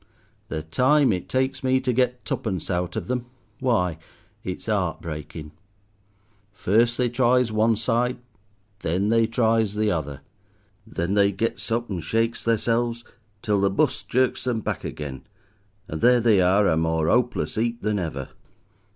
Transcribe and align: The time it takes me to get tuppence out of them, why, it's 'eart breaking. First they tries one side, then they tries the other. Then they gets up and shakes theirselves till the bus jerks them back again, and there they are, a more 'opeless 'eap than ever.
The 0.47 0.63
time 0.63 1.13
it 1.13 1.29
takes 1.29 1.63
me 1.63 1.79
to 1.81 1.93
get 1.93 2.25
tuppence 2.25 2.71
out 2.71 2.95
of 2.95 3.07
them, 3.07 3.27
why, 3.59 3.99
it's 4.43 4.67
'eart 4.67 4.99
breaking. 4.99 5.51
First 6.51 6.97
they 6.97 7.07
tries 7.07 7.51
one 7.51 7.75
side, 7.75 8.17
then 8.79 9.09
they 9.09 9.27
tries 9.27 9.75
the 9.75 9.91
other. 9.91 10.21
Then 10.87 11.13
they 11.13 11.31
gets 11.31 11.71
up 11.71 11.87
and 11.91 12.03
shakes 12.03 12.43
theirselves 12.43 13.03
till 13.43 13.61
the 13.61 13.69
bus 13.69 14.01
jerks 14.01 14.43
them 14.45 14.61
back 14.61 14.83
again, 14.83 15.21
and 15.87 16.01
there 16.01 16.19
they 16.19 16.41
are, 16.41 16.67
a 16.67 16.75
more 16.75 17.07
'opeless 17.07 17.55
'eap 17.55 17.83
than 17.83 17.99
ever. 17.99 18.29